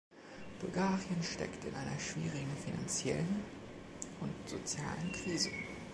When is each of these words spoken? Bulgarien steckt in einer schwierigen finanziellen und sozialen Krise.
Bulgarien 0.59 1.21
steckt 1.21 1.63
in 1.63 1.75
einer 1.75 1.99
schwierigen 1.99 2.57
finanziellen 2.65 3.43
und 4.19 4.33
sozialen 4.49 5.11
Krise. 5.11 5.51